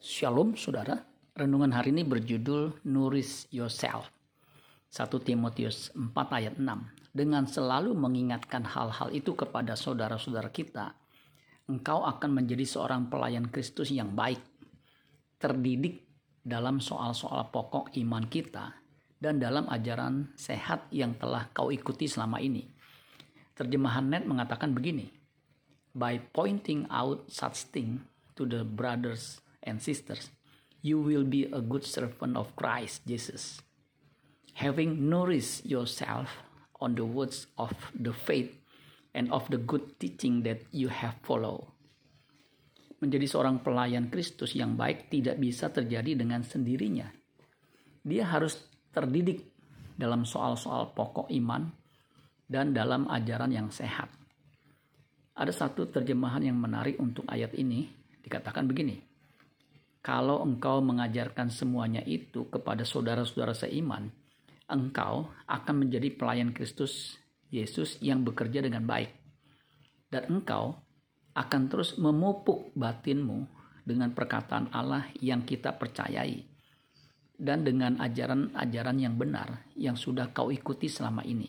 [0.00, 0.96] Shalom saudara,
[1.36, 4.08] renungan hari ini berjudul Nourish Yourself.
[4.88, 7.12] 1 Timotius 4 ayat 6.
[7.12, 10.96] Dengan selalu mengingatkan hal-hal itu kepada saudara-saudara kita,
[11.68, 14.40] engkau akan menjadi seorang pelayan Kristus yang baik,
[15.36, 16.08] terdidik
[16.40, 18.72] dalam soal-soal pokok iman kita,
[19.20, 22.64] dan dalam ajaran sehat yang telah kau ikuti selama ini.
[23.52, 25.12] Terjemahan net mengatakan begini,
[25.92, 28.00] By pointing out such thing
[28.32, 30.32] to the brothers and sisters,
[30.80, 33.60] you will be a good servant of Christ Jesus,
[34.56, 36.44] having nourished yourself
[36.80, 38.56] on the words of the faith
[39.12, 41.68] and of the good teaching that you have followed.
[43.00, 47.08] Menjadi seorang pelayan Kristus yang baik tidak bisa terjadi dengan sendirinya.
[48.04, 48.60] Dia harus
[48.92, 49.44] terdidik
[49.96, 51.68] dalam soal-soal pokok iman
[52.44, 54.08] dan dalam ajaran yang sehat.
[55.36, 57.88] Ada satu terjemahan yang menarik untuk ayat ini,
[58.20, 59.09] dikatakan begini.
[60.00, 64.08] Kalau engkau mengajarkan semuanya itu kepada saudara-saudara seiman,
[64.64, 67.20] engkau akan menjadi pelayan Kristus
[67.52, 69.12] Yesus yang bekerja dengan baik.
[70.08, 70.80] Dan engkau
[71.36, 73.44] akan terus memupuk batinmu
[73.84, 76.48] dengan perkataan Allah yang kita percayai
[77.40, 81.48] dan dengan ajaran-ajaran yang benar yang sudah kau ikuti selama ini.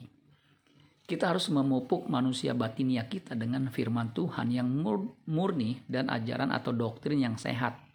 [1.04, 4.72] Kita harus memupuk manusia batinia kita dengan firman Tuhan yang
[5.28, 7.91] murni dan ajaran atau doktrin yang sehat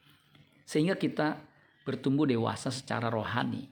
[0.66, 1.38] sehingga kita
[1.86, 3.70] bertumbuh dewasa secara rohani.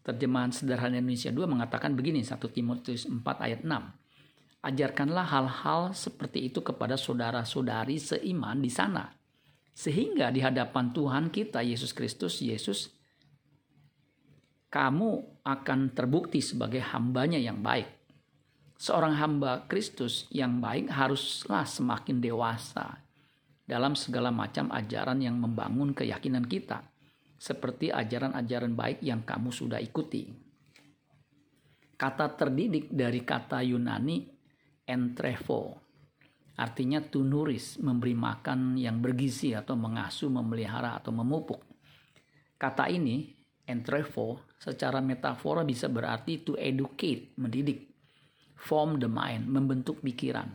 [0.00, 3.68] Terjemahan sederhana Indonesia 2 mengatakan begini 1 Timotius 4 ayat 6.
[4.64, 9.12] Ajarkanlah hal-hal seperti itu kepada saudara-saudari seiman di sana.
[9.76, 12.88] Sehingga di hadapan Tuhan kita Yesus Kristus, Yesus,
[14.72, 17.88] kamu akan terbukti sebagai hambanya yang baik.
[18.80, 23.04] Seorang hamba Kristus yang baik haruslah semakin dewasa
[23.64, 26.84] dalam segala macam ajaran yang membangun keyakinan kita,
[27.40, 30.28] seperti ajaran-ajaran baik yang kamu sudah ikuti.
[31.96, 34.28] Kata terdidik dari kata Yunani
[34.84, 35.80] entrevo,
[36.60, 41.64] artinya to nourish, memberi makan yang bergizi atau mengasuh, memelihara atau memupuk.
[42.60, 43.32] Kata ini,
[43.64, 47.88] entrevo, secara metafora bisa berarti to educate, mendidik,
[48.56, 50.48] form the mind, membentuk pikiran,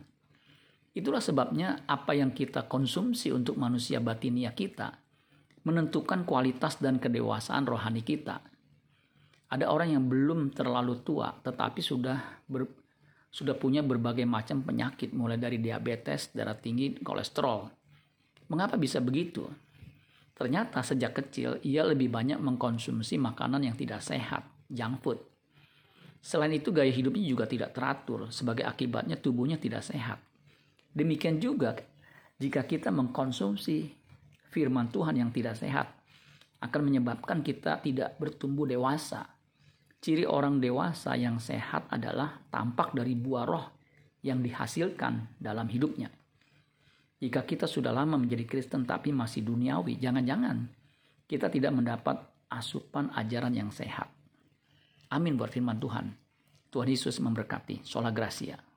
[0.94, 4.98] Itulah sebabnya apa yang kita konsumsi untuk manusia batinia kita
[5.68, 8.42] menentukan kualitas dan kedewasaan rohani kita.
[9.50, 12.66] Ada orang yang belum terlalu tua tetapi sudah ber,
[13.30, 17.70] sudah punya berbagai macam penyakit mulai dari diabetes, darah tinggi, kolesterol.
[18.50, 19.46] Mengapa bisa begitu?
[20.34, 25.20] Ternyata sejak kecil ia lebih banyak mengkonsumsi makanan yang tidak sehat, junk food.
[26.24, 30.29] Selain itu gaya hidupnya juga tidak teratur, sebagai akibatnya tubuhnya tidak sehat.
[30.94, 31.78] Demikian juga
[32.40, 33.94] jika kita mengkonsumsi
[34.50, 35.88] firman Tuhan yang tidak sehat
[36.60, 39.26] akan menyebabkan kita tidak bertumbuh dewasa.
[40.00, 43.66] Ciri orang dewasa yang sehat adalah tampak dari buah roh
[44.24, 46.08] yang dihasilkan dalam hidupnya.
[47.20, 50.72] Jika kita sudah lama menjadi Kristen tapi masih duniawi, jangan-jangan
[51.28, 52.16] kita tidak mendapat
[52.48, 54.08] asupan ajaran yang sehat.
[55.12, 56.16] Amin buat firman Tuhan.
[56.72, 57.84] Tuhan Yesus memberkati.
[57.84, 58.69] Sola Gracia.